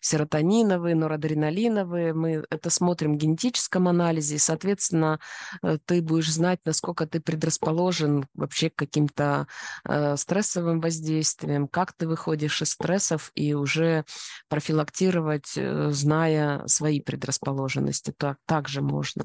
серотониновые, 0.00 0.94
норадреналиновые. 0.94 2.14
Мы 2.14 2.44
это 2.50 2.70
смотрим 2.70 3.14
в 3.14 3.16
генетическом 3.16 3.88
анализе, 3.88 4.36
и, 4.36 4.38
соответственно, 4.38 5.20
э, 5.62 5.78
ты 5.84 6.02
будешь 6.02 6.32
знать, 6.32 6.60
насколько 6.64 7.06
ты 7.06 7.20
предрасположен 7.20 8.26
вообще 8.34 8.70
к 8.70 8.76
каким-то 8.76 9.46
стрессовым 10.16 10.80
воздействиям, 10.80 11.68
как 11.68 11.92
ты 11.92 12.06
выходишь 12.08 12.62
из 12.62 12.70
стрессов 12.70 13.30
и 13.34 13.54
уже 13.54 14.04
профилактировать, 14.48 15.52
зная 15.54 16.66
свои 16.66 17.00
предрасположенности. 17.00 18.12
Так, 18.16 18.38
также 18.46 18.82
можно. 18.82 19.24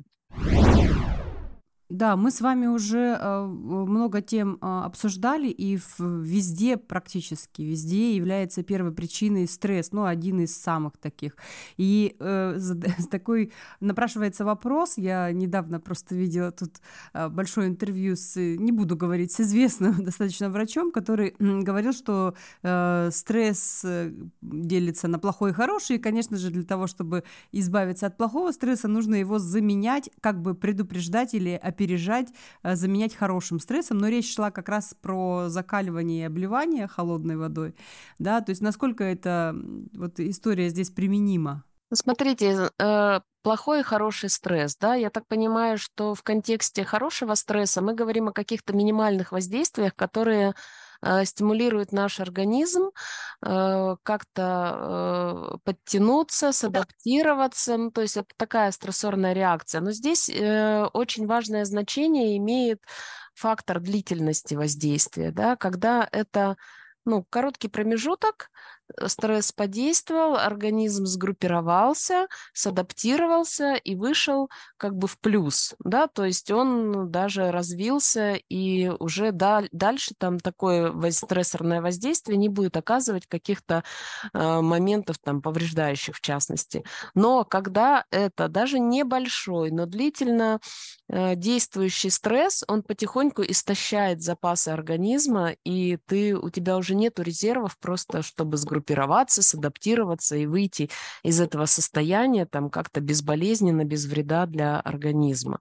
Да, 1.90 2.16
мы 2.16 2.30
с 2.30 2.40
вами 2.40 2.68
уже 2.68 3.18
э, 3.20 3.46
много 3.46 4.22
тем 4.22 4.60
э, 4.62 4.82
обсуждали, 4.86 5.48
и 5.48 5.80
везде, 5.98 6.78
практически 6.78 7.64
везде 7.64 8.16
является 8.16 8.62
первой 8.62 8.92
причиной 8.92 9.48
стресс, 9.48 9.92
ну, 9.92 10.06
один 10.06 10.40
из 10.40 10.56
самых 10.56 10.98
таких. 10.98 11.36
И 11.78 12.16
э, 12.20 12.60
такой 13.12 13.52
напрашивается 13.80 14.46
вопрос, 14.46 15.00
я 15.00 15.32
недавно 15.32 15.80
просто 15.80 16.14
видела 16.14 16.52
тут 16.52 16.76
э, 17.14 17.28
большое 17.28 17.70
интервью 17.70 18.16
с, 18.16 18.36
не 18.36 18.72
буду 18.72 18.96
говорить, 18.96 19.32
с 19.32 19.40
известным 19.40 20.04
достаточно 20.04 20.52
врачом, 20.52 20.92
который 20.92 21.36
говорил, 21.40 21.94
что 21.94 22.36
э, 22.62 23.10
стресс 23.12 23.82
э, 23.84 24.14
делится 24.44 25.08
на 25.08 25.18
плохой 25.18 25.50
и 25.50 25.54
хороший, 25.54 25.96
и, 25.96 26.00
конечно 26.00 26.38
же, 26.38 26.52
для 26.52 26.66
того, 26.66 26.86
чтобы 26.86 27.24
избавиться 27.52 28.06
от 28.06 28.16
плохого 28.16 28.52
стресса, 28.52 28.88
нужно 28.88 29.16
его 29.16 29.40
заменять, 29.40 30.12
как 30.22 30.40
бы 30.40 30.54
предупреждать 30.54 31.34
или 31.34 31.60
опережать, 31.80 32.28
э, 32.64 32.76
заменять 32.76 33.16
хорошим 33.16 33.60
стрессом, 33.60 34.00
но 34.00 34.10
речь 34.10 34.34
шла 34.34 34.52
как 34.52 34.68
раз 34.68 34.94
про 35.02 35.46
закаливание 35.48 36.24
и 36.24 36.26
обливание 36.26 36.88
холодной 36.88 37.38
водой, 37.38 37.76
да, 38.20 38.42
то 38.42 38.50
есть 38.50 38.62
насколько 38.62 39.04
эта 39.04 39.56
вот 39.94 40.20
история 40.20 40.70
здесь 40.70 40.90
применима? 40.90 41.64
Ну, 41.92 41.96
смотрите, 41.96 42.70
э, 42.78 43.20
плохой 43.42 43.80
и 43.80 43.84
хороший 43.84 44.30
стресс, 44.30 44.76
да, 44.76 44.96
я 44.96 45.10
так 45.10 45.26
понимаю, 45.28 45.78
что 45.78 46.14
в 46.14 46.22
контексте 46.22 46.84
хорошего 46.84 47.36
стресса 47.36 47.82
мы 47.82 47.96
говорим 47.96 48.28
о 48.28 48.34
каких-то 48.34 48.74
минимальных 48.74 49.32
воздействиях, 49.32 49.96
которые 49.96 50.54
э, 51.02 51.26
стимулируют 51.26 51.92
наш 51.92 52.20
организм 52.20 52.92
э, 53.46 53.96
как-то 54.04 55.60
подтянуться, 55.64 56.52
садаптироваться, 56.52 57.78
ну, 57.78 57.92
то 57.92 58.02
есть 58.02 58.18
это 58.18 58.28
такая 58.38 58.72
стрессорная 58.72 59.34
реакция. 59.34 59.82
Но 59.82 59.92
здесь 59.92 60.30
очень 60.30 61.28
важное 61.28 61.66
значение 61.66 62.38
имеет 62.38 62.82
фактор 63.34 63.80
длительности 63.80 64.56
воздействия, 64.56 65.32
да, 65.32 65.56
когда 65.56 66.08
это 66.12 66.58
ну, 67.06 67.26
короткий 67.30 67.70
промежуток, 67.70 68.50
стресс 69.06 69.52
подействовал, 69.52 70.36
организм 70.36 71.06
сгруппировался, 71.06 72.28
садаптировался 72.54 73.76
и 73.76 73.96
вышел 73.96 74.50
как 74.78 74.96
бы 74.96 75.08
в 75.08 75.20
плюс, 75.20 75.76
да, 75.84 76.08
то 76.08 76.26
есть 76.26 76.52
он 76.52 77.12
даже 77.12 77.52
развился 77.52 78.34
и 78.34 78.90
уже 79.00 79.32
да, 79.32 79.64
дальше 79.72 80.14
там 80.18 80.40
такое 80.40 80.94
стрессорное 81.12 81.82
воздействие 81.82 82.38
не 82.38 82.50
будет 82.50 82.78
оказывать 82.78 83.28
каких-то 83.28 83.84
э, 84.34 84.62
моментов 84.62 85.18
там 85.24 85.42
повреждающих 85.42 86.16
в 86.16 86.22
частности. 86.22 86.84
Но 87.16 87.46
когда 87.46 88.06
это 88.12 88.48
даже 88.48 88.80
небольшой, 88.80 89.72
но 89.72 89.86
длительно 89.86 90.60
э, 91.08 91.36
действующий 91.36 92.10
стресс, 92.10 92.64
он 92.68 92.84
потихоньку 92.84 93.44
истощает 93.44 94.22
запасы 94.22 94.70
организма, 94.70 95.52
и 95.64 95.98
ты, 96.06 96.36
у 96.36 96.50
тебя 96.50 96.78
уже 96.78 96.96
нету 96.96 97.22
резервов 97.22 97.78
просто, 97.80 98.22
чтобы 98.22 98.58
сгруппироваться 98.58 98.79
сгруппироваться, 98.80 99.44
садаптироваться 99.44 100.36
и 100.36 100.46
выйти 100.46 100.90
из 101.24 101.40
этого 101.40 101.66
состояния 101.66 102.46
там 102.46 102.70
как-то 102.70 103.02
безболезненно, 103.02 103.84
без 103.84 104.06
вреда 104.06 104.46
для 104.46 104.80
организма. 104.80 105.60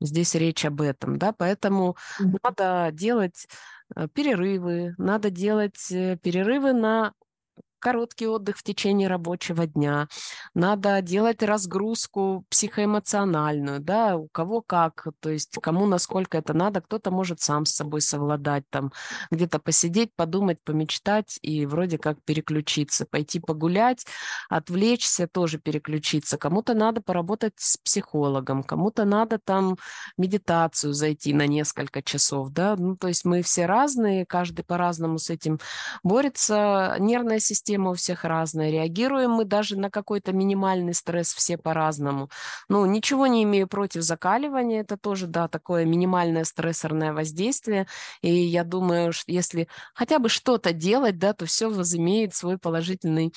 Здесь 0.00 0.34
речь 0.34 0.64
об 0.64 0.80
этом, 0.80 1.18
да, 1.18 1.32
поэтому 1.32 1.96
mm-hmm. 2.20 2.38
надо 2.42 2.90
делать 2.92 3.46
э, 3.94 4.08
перерывы, 4.12 4.94
надо 4.98 5.30
делать 5.30 5.92
э, 5.92 6.16
перерывы 6.20 6.72
на 6.72 7.12
короткий 7.82 8.28
отдых 8.28 8.56
в 8.56 8.62
течение 8.62 9.08
рабочего 9.08 9.66
дня, 9.66 10.08
надо 10.54 11.02
делать 11.02 11.42
разгрузку 11.42 12.46
психоэмоциональную, 12.48 13.80
да, 13.80 14.16
у 14.16 14.28
кого 14.28 14.62
как, 14.62 15.08
то 15.20 15.30
есть 15.30 15.58
кому 15.60 15.86
насколько 15.86 16.38
это 16.38 16.54
надо, 16.54 16.80
кто-то 16.80 17.10
может 17.10 17.40
сам 17.40 17.66
с 17.66 17.74
собой 17.74 18.00
совладать, 18.00 18.64
там, 18.70 18.92
где-то 19.30 19.58
посидеть, 19.58 20.14
подумать, 20.14 20.58
помечтать 20.64 21.38
и 21.42 21.66
вроде 21.66 21.98
как 21.98 22.22
переключиться, 22.24 23.04
пойти 23.04 23.40
погулять, 23.40 24.06
отвлечься, 24.48 25.26
тоже 25.26 25.58
переключиться. 25.58 26.38
Кому-то 26.38 26.74
надо 26.74 27.02
поработать 27.02 27.54
с 27.56 27.76
психологом, 27.78 28.62
кому-то 28.62 29.04
надо 29.04 29.40
там 29.44 29.76
медитацию 30.16 30.92
зайти 30.94 31.34
на 31.34 31.46
несколько 31.48 32.00
часов, 32.00 32.50
да, 32.50 32.76
ну, 32.76 32.96
то 32.96 33.08
есть 33.08 33.24
мы 33.24 33.42
все 33.42 33.66
разные, 33.66 34.24
каждый 34.24 34.64
по-разному 34.64 35.18
с 35.18 35.30
этим 35.30 35.58
борется. 36.04 36.96
Нервная 37.00 37.40
система 37.40 37.71
система 37.72 37.90
у 37.90 37.94
всех 37.94 38.24
разная, 38.24 38.70
реагируем 38.70 39.30
мы 39.30 39.44
даже 39.44 39.78
на 39.78 39.90
какой-то 39.90 40.32
минимальный 40.32 40.92
стресс 40.92 41.32
все 41.32 41.56
по-разному. 41.56 42.28
Ну, 42.68 42.84
ничего 42.84 43.26
не 43.26 43.44
имею 43.44 43.66
против 43.66 44.02
закаливания, 44.02 44.82
это 44.82 44.98
тоже, 44.98 45.26
да, 45.26 45.48
такое 45.48 45.86
минимальное 45.86 46.44
стрессорное 46.44 47.14
воздействие, 47.14 47.86
и 48.20 48.30
я 48.30 48.64
думаю, 48.64 49.12
что 49.12 49.32
если 49.32 49.68
хотя 49.94 50.18
бы 50.18 50.28
что-то 50.28 50.74
делать, 50.74 51.18
да, 51.18 51.32
то 51.32 51.46
все 51.46 51.70
возымеет 51.70 52.34
свой 52.34 52.58
положительный 52.58 53.32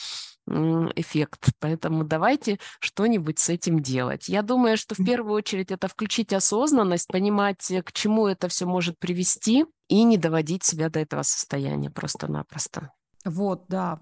эффект. 0.95 1.49
Поэтому 1.59 2.03
давайте 2.03 2.59
что-нибудь 2.79 3.39
с 3.39 3.49
этим 3.49 3.79
делать. 3.79 4.29
Я 4.29 4.43
думаю, 4.43 4.77
что 4.77 4.93
в 4.93 5.03
первую 5.03 5.33
очередь 5.33 5.71
это 5.71 5.87
включить 5.87 6.33
осознанность, 6.33 7.07
понимать, 7.07 7.65
к 7.83 7.91
чему 7.93 8.27
это 8.27 8.47
все 8.47 8.65
может 8.65 8.99
привести, 8.99 9.65
и 9.87 10.03
не 10.03 10.17
доводить 10.17 10.63
себя 10.63 10.89
до 10.89 10.99
этого 10.99 11.23
состояния 11.23 11.89
просто-напросто. 11.89 12.91
Вот, 13.25 13.65
да, 13.69 13.97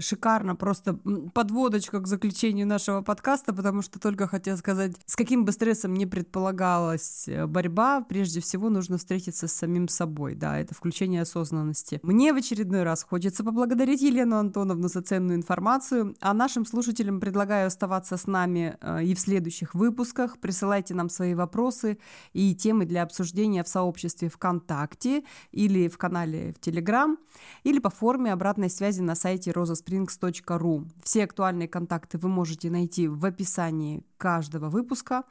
шикарно, 0.00 0.56
просто 0.56 0.98
подводочка 1.32 2.00
к 2.00 2.08
заключению 2.08 2.66
нашего 2.66 3.02
подкаста, 3.02 3.52
потому 3.52 3.82
что 3.82 4.00
только 4.00 4.26
хотела 4.26 4.56
сказать, 4.56 4.96
с 5.06 5.14
каким 5.14 5.44
бы 5.44 5.52
стрессом 5.52 5.94
не 5.94 6.06
предполагалась 6.06 7.28
э, 7.28 7.46
борьба, 7.46 8.00
прежде 8.00 8.40
всего 8.40 8.68
нужно 8.68 8.98
встретиться 8.98 9.46
с 9.46 9.52
самим 9.52 9.86
собой, 9.86 10.34
да, 10.34 10.58
это 10.58 10.74
включение 10.74 11.22
осознанности. 11.22 12.00
Мне 12.02 12.32
в 12.32 12.36
очередной 12.36 12.82
раз 12.82 13.04
хочется 13.04 13.44
поблагодарить 13.44 14.02
Елену 14.02 14.38
Антоновну 14.38 14.88
за 14.88 15.02
ценную 15.02 15.36
информацию, 15.36 16.16
а 16.20 16.34
нашим 16.34 16.66
слушателям 16.66 17.20
предлагаю 17.20 17.68
оставаться 17.68 18.16
с 18.16 18.26
нами 18.26 18.76
э, 18.80 19.04
и 19.04 19.14
в 19.14 19.20
следующих 19.20 19.76
выпусках, 19.76 20.38
присылайте 20.38 20.94
нам 20.94 21.10
свои 21.10 21.34
вопросы 21.34 21.98
и 22.32 22.56
темы 22.56 22.86
для 22.86 23.04
обсуждения 23.04 23.62
в 23.62 23.68
сообществе 23.68 24.28
ВКонтакте 24.28 25.22
или 25.52 25.86
в 25.86 25.96
канале 25.96 26.52
в 26.52 26.60
Телеграм, 26.60 27.18
или 27.62 27.78
по 27.78 27.90
форме 27.90 28.32
обратной 28.32 28.47
обратной 28.48 28.70
связи 28.70 29.02
на 29.02 29.14
сайте 29.14 29.50
rosasprings.ru. 29.50 30.86
Все 31.02 31.24
актуальные 31.24 31.68
контакты 31.68 32.16
вы 32.16 32.30
можете 32.30 32.70
найти 32.70 33.06
в 33.06 33.22
описании 33.26 34.02
каждого 34.16 34.70
выпуска. 34.70 35.24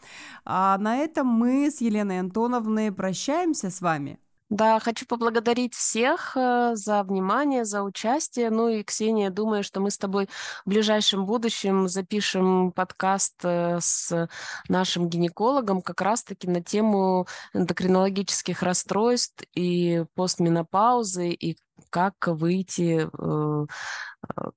А 0.46 0.78
на 0.78 0.98
этом 0.98 1.26
мы 1.26 1.72
с 1.72 1.82
Еленой 1.82 2.20
Антоновной 2.20 2.92
прощаемся 2.92 3.72
с 3.72 3.82
вами. 3.82 4.20
Да, 4.50 4.80
хочу 4.80 5.06
поблагодарить 5.06 5.76
всех 5.76 6.38
э, 6.38 6.72
за 6.76 7.04
внимание, 7.04 7.66
за 7.66 7.84
участие. 7.84 8.50
Ну 8.50 8.70
и, 8.70 8.82
Ксения, 8.82 9.30
думаю, 9.30 9.62
что 9.62 9.82
мы 9.82 9.92
с 9.92 9.98
тобой 9.98 10.30
в 10.66 10.70
ближайшем 10.70 11.26
будущем 11.26 11.90
запишем 11.90 12.72
подкаст 12.72 13.42
э, 13.44 13.80
с 13.82 14.30
нашим 14.70 15.10
гинекологом 15.10 15.82
как 15.82 16.00
раз-таки 16.00 16.48
на 16.48 16.64
тему 16.64 17.28
эндокринологических 17.54 18.64
расстройств 18.64 19.44
и 19.54 20.06
постменопаузы, 20.16 21.30
и 21.32 21.58
как 21.90 22.16
выйти, 22.28 23.10
э, 23.12 23.66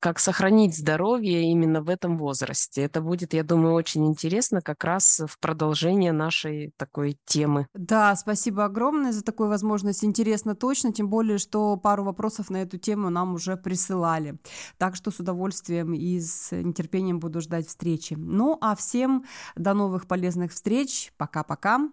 как 0.00 0.18
сохранить 0.18 0.76
здоровье 0.76 1.42
именно 1.50 1.82
в 1.82 1.88
этом 1.88 2.16
возрасте. 2.18 2.82
Это 2.82 3.00
будет, 3.00 3.34
я 3.34 3.44
думаю, 3.44 3.74
очень 3.74 4.06
интересно 4.06 4.60
как 4.60 4.84
раз 4.84 5.20
в 5.26 5.38
продолжение 5.38 6.12
нашей 6.12 6.72
такой 6.76 7.18
темы. 7.24 7.66
Да, 7.74 8.14
спасибо 8.16 8.64
огромное 8.64 9.12
за 9.12 9.22
такую 9.22 9.48
возможность. 9.48 10.04
Интересно 10.04 10.54
точно, 10.54 10.92
тем 10.92 11.08
более, 11.08 11.38
что 11.38 11.76
пару 11.76 12.04
вопросов 12.04 12.50
на 12.50 12.58
эту 12.58 12.78
тему 12.78 13.10
нам 13.10 13.34
уже 13.34 13.56
присылали. 13.56 14.38
Так 14.78 14.96
что 14.96 15.10
с 15.10 15.20
удовольствием 15.20 15.94
и 15.94 16.20
с 16.20 16.52
нетерпением 16.52 17.20
буду 17.20 17.40
ждать 17.40 17.68
встречи. 17.68 18.14
Ну, 18.14 18.58
а 18.60 18.74
всем 18.76 19.24
до 19.56 19.74
новых 19.74 20.06
полезных 20.06 20.52
встреч. 20.52 21.12
Пока-пока. 21.16 21.90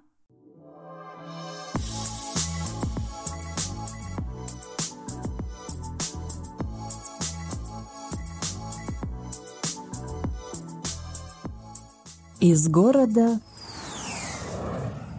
Из 12.40 12.68
города 12.68 13.40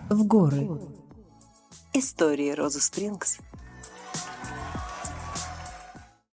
в 0.08 0.24
горы. 0.24 0.68
Истории 1.92 2.52
Розы 2.52 2.80
Спрингс 2.80 3.38